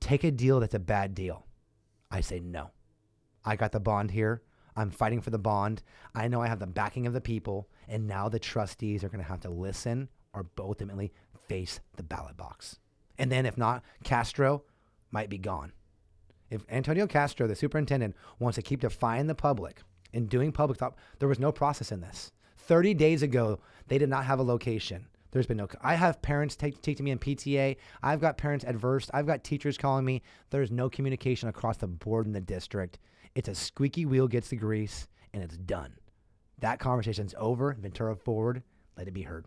[0.00, 1.44] Take a deal that's a bad deal.
[2.10, 2.70] I say no.
[3.44, 4.42] I got the bond here.
[4.76, 5.82] I'm fighting for the bond.
[6.14, 9.22] I know I have the backing of the people, and now the trustees are going
[9.22, 11.12] to have to listen or ultimately
[11.48, 12.78] face the ballot box.
[13.18, 14.62] And then if not, Castro
[15.10, 15.72] might be gone.
[16.50, 19.82] If Antonio Castro, the superintendent, wants to keep defying the public
[20.14, 22.30] and doing public thought, there was no process in this.
[22.58, 25.06] 30 days ago, they did not have a location.
[25.36, 25.68] There's been no.
[25.82, 27.76] I have parents take, take to me in PTA.
[28.02, 29.10] I've got parents adverse.
[29.12, 30.22] I've got teachers calling me.
[30.48, 32.98] There's no communication across the board in the district.
[33.34, 35.92] It's a squeaky wheel gets the grease, and it's done.
[36.60, 37.76] That conversation's over.
[37.78, 38.62] Ventura forward.
[38.96, 39.44] Let it be heard.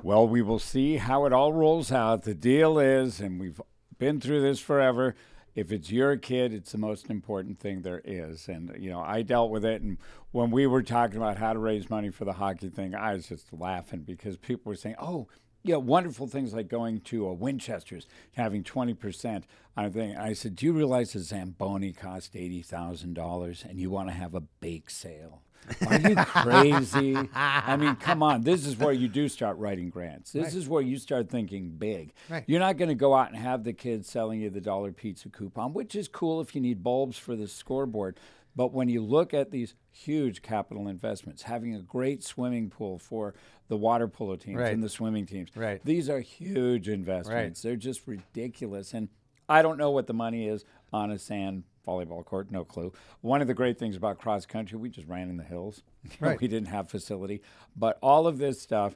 [0.00, 2.22] Well, we will see how it all rolls out.
[2.22, 3.60] The deal is, and we've
[3.98, 5.16] been through this forever.
[5.54, 8.48] If it's your kid, it's the most important thing there is.
[8.48, 9.82] And, you know, I dealt with it.
[9.82, 9.98] And
[10.32, 13.28] when we were talking about how to raise money for the hockey thing, I was
[13.28, 15.28] just laughing because people were saying, oh,
[15.64, 19.44] yeah, wonderful things like going to a Winchester's, having 20%
[19.76, 20.14] on a thing.
[20.14, 24.42] I said, Do you realize the Zamboni cost $80,000 and you want to have a
[24.42, 25.40] bake sale?
[25.86, 27.16] Are you crazy?
[27.34, 28.42] I mean, come on.
[28.42, 30.32] This is where you do start writing grants.
[30.32, 30.54] This Right.
[30.54, 32.12] is where you start thinking big.
[32.28, 32.44] Right.
[32.46, 35.28] You're not going to go out and have the kids selling you the dollar pizza
[35.28, 38.18] coupon, which is cool if you need bulbs for the scoreboard.
[38.56, 43.34] But when you look at these huge capital investments, having a great swimming pool for
[43.68, 44.72] the water polo teams Right.
[44.72, 45.84] and the swimming teams, Right.
[45.84, 47.62] these are huge investments.
[47.62, 48.94] They're just ridiculous.
[48.94, 49.08] And
[49.48, 52.92] I don't know what the money is on a sand volleyball court, no clue.
[53.20, 55.82] One of the great things about cross country, we just ran in the hills.
[56.20, 56.40] Right.
[56.40, 57.40] we didn't have facility.
[57.76, 58.94] But all of this stuff,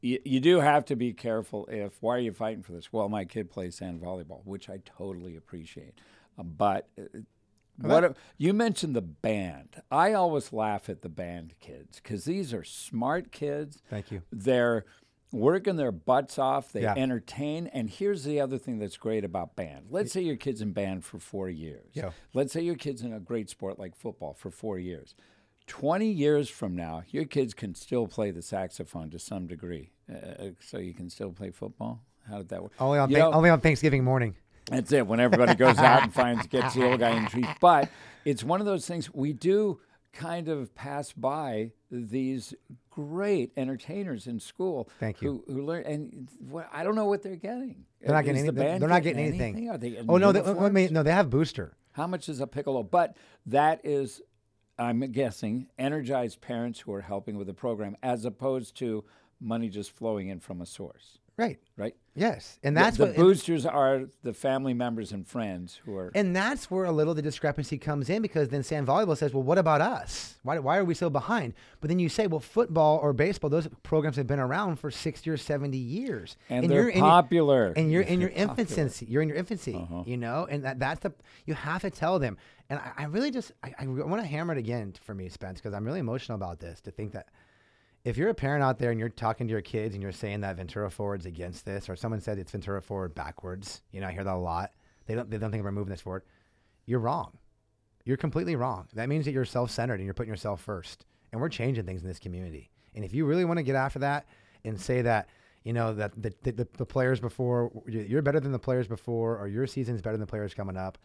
[0.00, 2.92] you, you do have to be careful if, why are you fighting for this?
[2.92, 5.94] Well, my kid plays sand volleyball, which I totally appreciate.
[6.38, 7.02] Uh, but uh,
[7.80, 9.82] what a- you mentioned the band.
[9.90, 13.82] I always laugh at the band kids because these are smart kids.
[13.90, 14.22] Thank you.
[14.30, 14.84] They're
[15.32, 16.72] working their butts off.
[16.72, 16.94] They Yeah.
[16.96, 17.66] entertain.
[17.68, 19.86] And here's the other thing that's great about band.
[19.90, 21.90] Let's say your kid's in band for four years.
[21.92, 22.10] Yeah.
[22.32, 25.14] Let's say your kid's in a great sport like football for four years.
[25.66, 29.90] 20 years from now, your kids can still play the saxophone to some degree.
[30.12, 32.02] Uh, so you can still play football?
[32.28, 32.72] How did that work?
[32.78, 34.36] Only on, thank- know- only on Thanksgiving morning.
[34.66, 35.06] that's it.
[35.06, 37.46] When everybody goes out and finds gets the old guy in the tree.
[37.60, 37.88] But
[38.24, 39.80] it's one of those things we do
[40.14, 42.54] kind of pass by these
[42.90, 44.88] great entertainers in school.
[45.00, 45.44] Thank you.
[45.46, 47.84] Who, who learn and what, I don't know what they're getting.
[48.00, 48.66] They're not getting the anything.
[48.66, 49.70] band They're not getting getting anything.
[49.70, 51.76] Are they Oh no, they, I mean, no, they have booster.
[51.92, 52.82] How much is a piccolo?
[52.82, 54.20] But that is,
[54.78, 59.04] I'm guessing, energized parents who are helping with the program, as opposed to
[59.40, 61.58] money just flowing in from a source, Right.
[61.76, 61.94] right?
[62.16, 63.16] Yes, and that's the what.
[63.16, 66.12] boosters are the family members and friends who are.
[66.14, 69.42] And that's where a little the discrepancy comes in because then Sand Volleyball says, well,
[69.42, 70.36] what about us?
[70.44, 71.54] Why, why are we so behind?
[71.80, 75.28] But then you say, well, football or baseball, those programs have been around for 60
[75.28, 76.36] or 70 years.
[76.48, 77.72] and, they're you're in your- popular.
[77.74, 79.06] and you're in your infancy.
[79.06, 80.04] You're in your infancy, Uh-huh.
[80.06, 81.12] you know, and that, that's the
[81.46, 82.36] you have to tell them.
[82.70, 85.60] And I, I really just I, I want to hammer it again for me, Spence,
[85.60, 86.80] because I'm really emotional about this.
[86.82, 87.26] To think that
[88.04, 90.42] if you're a parent out there and you're talking to your kids and you're saying
[90.42, 94.12] that Ventura Forward's against this, or someone said it's Ventura Forward backwards, you know, I
[94.12, 94.72] hear that a lot.
[95.06, 96.22] They don't they don't think we're moving this forward.
[96.86, 97.38] You're wrong.
[98.04, 98.86] You're completely wrong.
[98.94, 101.06] That means that you're self-centered and you're putting yourself first.
[101.32, 102.70] And we're changing things in this community.
[102.94, 104.26] And if you really want to get after that
[104.64, 105.28] and say that,
[105.64, 109.38] you know, that the, the, the, the players before, you're better than the players before,
[109.38, 110.98] or your season's better than the players coming up,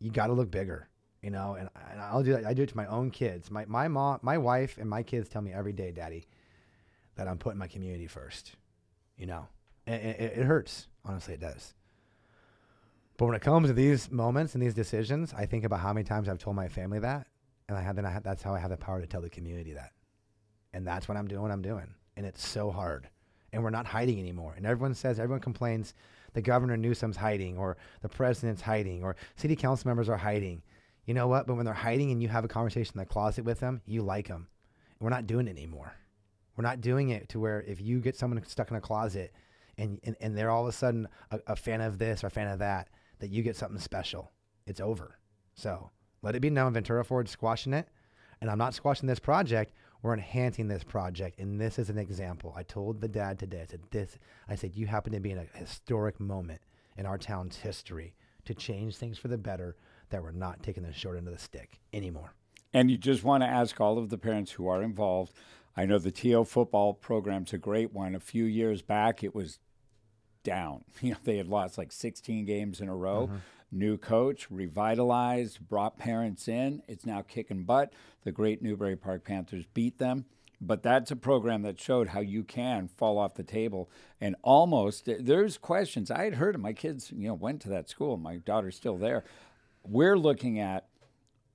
[0.00, 0.88] you got to look bigger,
[1.22, 1.54] you know.
[1.54, 2.44] And, and I'll do that.
[2.44, 3.50] I do it to my own kids.
[3.50, 6.26] My, my mom, my wife, and my kids tell me every day, Daddy,
[7.16, 8.56] that I'm putting my community first,
[9.16, 9.46] you know.
[9.86, 10.88] And it, it hurts.
[11.04, 11.74] Honestly, it does.
[13.16, 16.04] But when it comes to these moments and these decisions, I think about how many
[16.04, 17.26] times I've told my family that,
[17.68, 19.30] and I have then I have, that's how I have the power to tell the
[19.30, 19.92] community that,
[20.72, 21.42] and that's what I'm doing.
[21.42, 23.08] What I'm doing, and it's so hard,
[23.52, 24.54] and we're not hiding anymore.
[24.56, 25.94] And everyone says, everyone complains,
[26.32, 30.62] the governor Newsom's hiding, or the president's hiding, or city council members are hiding.
[31.06, 31.46] You know what?
[31.46, 34.02] But when they're hiding and you have a conversation in the closet with them, you
[34.02, 34.46] like them.
[34.98, 35.92] And we're not doing it anymore.
[36.56, 39.32] We're not doing it to where if you get someone stuck in a closet
[39.78, 42.30] and, and, and they're all of a sudden a, a fan of this or a
[42.30, 42.88] fan of that,
[43.20, 44.30] that you get something special.
[44.66, 45.18] It's over.
[45.54, 45.90] So
[46.22, 47.88] let it be known Ventura Forward squashing it.
[48.40, 49.72] And I'm not squashing this project.
[50.02, 51.38] We're enhancing this project.
[51.38, 52.54] And this is an example.
[52.56, 55.38] I told the dad today, I said, this, I said, you happen to be in
[55.38, 56.60] a historic moment
[56.96, 58.14] in our town's history
[58.46, 59.76] to change things for the better
[60.08, 62.34] that we're not taking the short end of the stick anymore.
[62.72, 65.34] And you just want to ask all of the parents who are involved.
[65.76, 68.14] I know the TO football program's a great one.
[68.14, 69.58] A few years back, it was
[70.42, 70.84] down.
[71.00, 73.26] You know, they had lost like 16 games in a row.
[73.26, 73.36] Mm-hmm.
[73.72, 76.82] New coach, revitalized, brought parents in.
[76.88, 77.92] It's now kicking butt.
[78.24, 80.24] The great Newbury Park Panthers beat them.
[80.60, 83.88] But that's a program that showed how you can fall off the table
[84.20, 86.10] and almost there's questions.
[86.10, 88.18] I had heard of my kids, you know, went to that school.
[88.18, 89.24] My daughter's still there.
[89.82, 90.89] We're looking at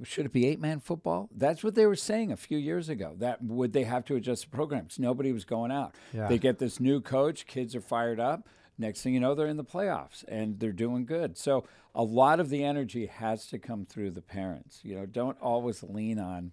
[0.03, 1.29] should it be eight man football?
[1.35, 3.15] That's what they were saying a few years ago.
[3.17, 4.99] That would they have to adjust the programs?
[4.99, 5.95] Nobody was going out.
[6.13, 6.27] Yeah.
[6.27, 8.47] They get this new coach, kids are fired up.
[8.77, 11.37] Next thing you know, they're in the playoffs and they're doing good.
[11.37, 14.81] So a lot of the energy has to come through the parents.
[14.83, 16.51] You know, don't always lean on.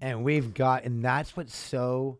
[0.00, 2.18] And we've got, and that's what's so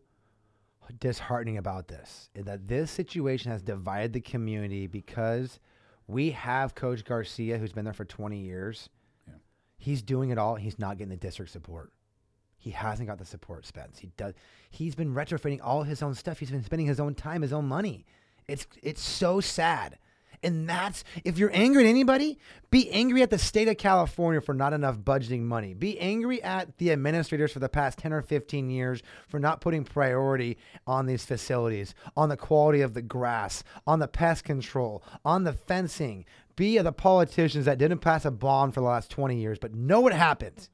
[0.99, 5.59] disheartening about this is that this situation has divided the community because
[6.07, 8.89] we have Coach Garcia, who's been there for 20 years.
[9.77, 10.55] He's doing it all.
[10.55, 11.91] He's not getting the district support.
[12.57, 13.99] He hasn't got the support, Spence.
[13.99, 14.33] He does.
[14.69, 16.39] He's been retrofitting all his own stuff.
[16.39, 18.05] He's been spending his own time, his own money.
[18.47, 19.99] It's it's so sad.
[20.43, 22.37] And that's if you're angry at anybody,
[22.69, 25.73] be angry at the state of California for not enough budgeting money.
[25.73, 29.83] Be angry at the administrators for the past 10 or 15 years for not putting
[29.83, 35.43] priority on these facilities, on the quality of the grass, on the pest control, on
[35.43, 36.25] the fencing.
[36.57, 39.73] Be of the politicians that didn't pass a bond for the last 20 years, but
[39.73, 40.67] know what happened.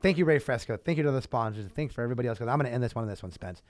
[0.00, 0.76] Thank you, Ray Fresco.
[0.76, 1.68] Thank you to the sponsors.
[1.74, 2.38] Thanks for everybody else.
[2.38, 3.62] Because I'm going to end this one on this one, Spence.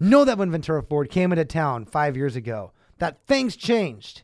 [0.00, 4.22] Know that when Ventura Forward came into town five years ago, that things changed.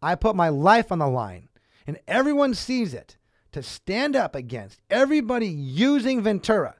[0.00, 1.48] I put my life on the line,
[1.86, 3.18] and everyone sees it
[3.52, 6.76] to stand up against everybody using Ventura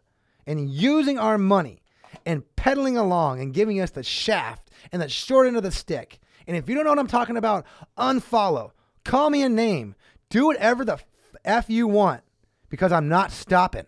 [0.46, 1.82] and using our money
[2.24, 6.20] and peddling along and giving us the shaft and the short end of the stick.
[6.48, 7.66] And if you don't know what I'm talking about,
[7.98, 8.72] unfollow,
[9.04, 9.94] call me a name,
[10.30, 10.98] do whatever the
[11.44, 12.22] F you want
[12.70, 13.84] because I'm not stopping.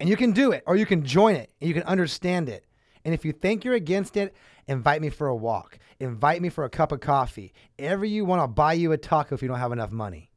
[0.00, 2.64] And you can do it or you can join it and you can understand it.
[3.04, 4.34] And if you think you're against it,
[4.66, 5.78] invite me for a walk.
[6.00, 7.52] Invite me for a cup of coffee.
[7.78, 10.30] Ever you want, I'll buy you a taco if you don't have enough money.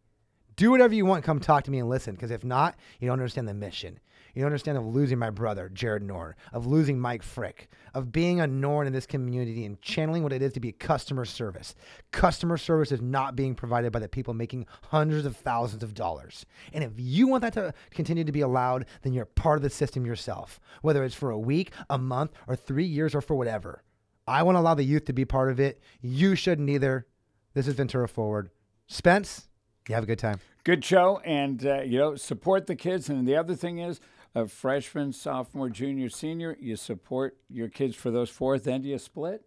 [0.58, 1.24] Do whatever you want.
[1.24, 2.13] Come talk to me and listen.
[2.13, 4.00] Because if not, you don't understand the mission.
[4.34, 8.39] You don't understand of losing my brother, Jared Norn, of losing Mike Frick, of being
[8.39, 11.76] a Norn in this community and channeling what it is to be customer service.
[12.12, 16.46] Customer service is not being provided by the people making hundreds of thousands of dollars.
[16.74, 19.70] And if you want that to continue to be allowed, then you're part of the
[19.70, 23.84] system yourself, whether it's for a week, a month, or three years, or for whatever.
[24.28, 25.82] I won't allow the youth to be part of it.
[26.02, 27.08] You shouldn't either.
[27.54, 28.50] This is Ventura Forward.
[28.88, 29.50] Spence,
[29.89, 30.39] you have a good time.
[30.63, 33.10] Good show, and uh, you know, support the kids.
[33.10, 34.00] And the other thing is,
[34.34, 38.98] a freshman, sophomore, junior, senior, you support your kids for those four, then do you
[38.98, 39.44] split?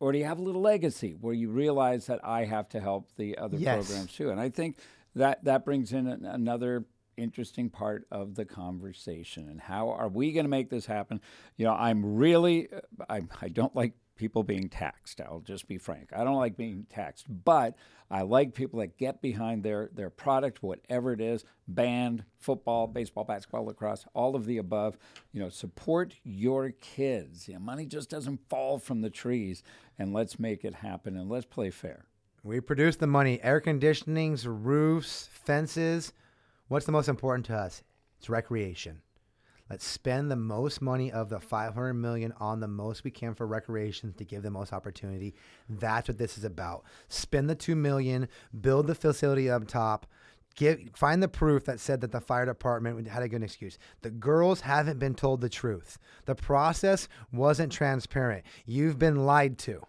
[0.00, 3.10] Or do you have a little legacy where you realize that I have to help
[3.16, 3.86] the other yes.
[3.86, 4.30] programs too?
[4.30, 4.78] And I think
[5.14, 9.48] that that brings in an, another interesting part of the conversation.
[9.48, 11.20] And how are we going to make this happen?
[11.56, 15.18] You know, I'm really, uh, I, I don't like people being taxed.
[15.18, 16.10] I'll just be frank.
[16.14, 17.74] I don't like being taxed, but
[18.10, 23.24] I like people that get behind their their product, whatever it is, band, football, baseball,
[23.24, 24.98] basketball, lacrosse, all of the above.
[25.32, 27.48] You know, support your kids.
[27.48, 29.62] You know, money just doesn't fall from the trees,
[29.98, 32.04] and let's make it happen and let's play fair.
[32.42, 36.12] We produce the money, air conditionings, roofs, fences.
[36.68, 37.82] What's the most important to us?
[38.18, 39.00] It's recreation.
[39.70, 43.46] Let's spend the most money of the 500 million on the most we can for
[43.46, 45.34] recreations to give the most opportunity.
[45.68, 46.82] That's what this is about.
[47.08, 48.26] Spend the 2 million,
[48.60, 50.06] build the facility up top.
[50.94, 53.78] Find the proof that said that the fire department had a good excuse.
[54.02, 55.98] The girls haven't been told the truth.
[56.24, 58.44] The process wasn't transparent.
[58.66, 59.82] You've been lied to.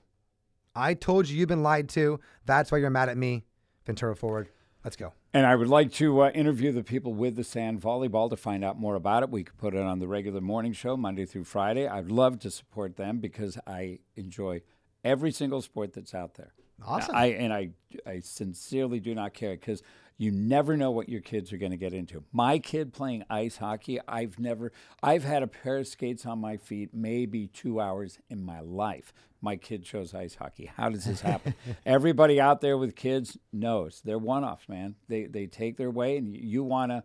[0.76, 2.20] I told you you've been lied to.
[2.46, 3.44] That's why you're mad at me.
[3.86, 4.50] Ventura forward.
[4.84, 5.14] Let's go.
[5.34, 8.66] And I would like to uh, interview the people with the sand volleyball to find
[8.66, 9.30] out more about it.
[9.30, 11.88] We could put it on the regular morning show, Monday through Friday.
[11.88, 14.62] I'd love to support them because I enjoy
[15.06, 16.54] every single sport that's out there.
[16.86, 17.16] Awesome.
[17.16, 17.70] I, and I,
[18.06, 19.82] I sincerely do not care because
[20.22, 22.24] you never know what your kids are going to get into.
[22.32, 26.58] My kid playing ice hockey, I've never, I've had a pair of skates on my
[26.58, 30.72] feet maybe two hours in my life my kid chose ice hockey.
[30.78, 31.56] How does this happen?
[31.86, 34.94] Everybody out there with kids knows they're one offs, man.
[35.08, 37.04] They they take their way, and you, you want to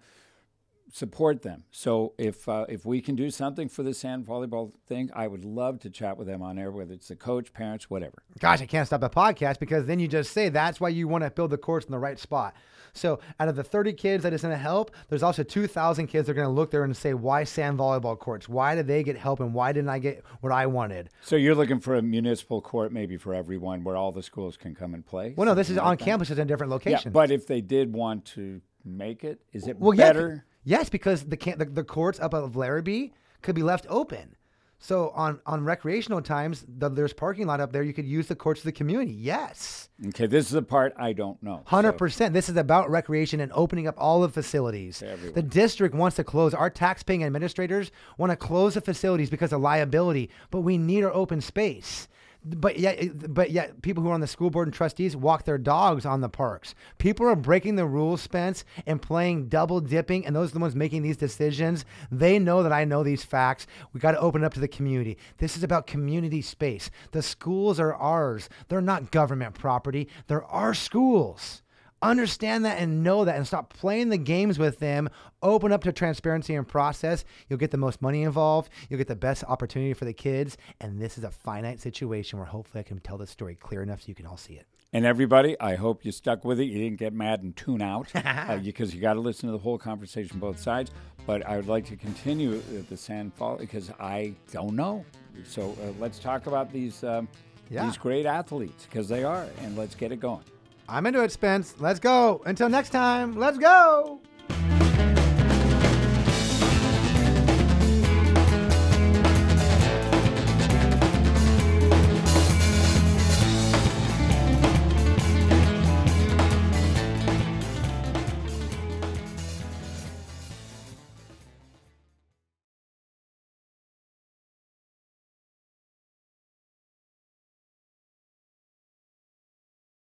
[0.92, 1.64] support them.
[1.70, 5.44] So if uh, if we can do something for the sand volleyball thing, I would
[5.44, 8.22] love to chat with them on air, whether it's the coach, parents, whatever.
[8.38, 11.24] Gosh, I can't stop the podcast because then you just say that's why you want
[11.24, 12.54] to build the courts in the right spot.
[12.92, 16.26] So out of the 30 kids that is going to help, there's also 2,000 kids
[16.26, 18.48] that are going to look there and say, why sand volleyball courts?
[18.48, 21.10] Why did they get help and why didn't I get what I wanted?
[21.20, 24.74] So you're looking for a municipal court maybe for everyone where all the schools can
[24.74, 25.34] come and play?
[25.36, 26.04] Well, no, this is on like that?
[26.06, 27.12] campus at a different Yeah, location.
[27.12, 30.44] but if they did want to make it, is it well, yeah, better?
[30.66, 34.36] Yes, because the, can- the the courts up of Larrabee could be left open.
[34.78, 37.82] So on on recreational times, the, there's parking lot up there.
[37.82, 39.12] You could use the courts of the community.
[39.12, 39.88] Yes.
[40.08, 41.62] Okay, this is the part I don't know.
[41.64, 42.34] Hundred So- percent.
[42.34, 45.02] This is about recreation and opening up all the facilities.
[45.02, 45.34] everyone.
[45.34, 46.52] The district wants to close.
[46.52, 51.12] Our tax-paying administrators want to close the facilities because of liability, but we need our
[51.14, 52.06] open space.
[52.48, 55.58] But yet, but yet, people who are on the school board and trustees walk their
[55.58, 56.76] dogs on the parks.
[56.98, 60.76] People are breaking the rules, Spence, and playing double dipping, and those are the ones
[60.76, 61.84] making these decisions.
[62.12, 63.66] They know that I know these facts.
[63.92, 65.18] We got to open it up to the community.
[65.38, 66.88] This is about community space.
[67.10, 68.48] The schools are ours.
[68.68, 70.08] They're not government property.
[70.28, 71.62] They're our schools.
[72.02, 75.08] Understand that and know that and stop playing the games with them.
[75.42, 77.24] Open up to transparency and process.
[77.48, 78.70] You'll get the most money involved.
[78.88, 80.56] You'll get the best opportunity for the kids.
[80.80, 84.02] And this is a finite situation where hopefully I can tell the story clear enough
[84.02, 84.66] so you can all see it.
[84.92, 86.66] And everybody, I hope you stuck with it.
[86.66, 89.58] You didn't get mad and tune out uh, because you got to listen to the
[89.58, 90.90] whole conversation, both sides.
[91.26, 95.04] But I would like to continue the Sand Fall because I don't know.
[95.44, 97.26] So uh, let's talk about these um,
[97.68, 97.84] Yeah.
[97.84, 100.44] these great athletes because they are, and let's get it going.
[100.88, 101.74] I'm into it, Spence.
[101.78, 102.42] Let's go.
[102.46, 104.20] Until next time, let's go.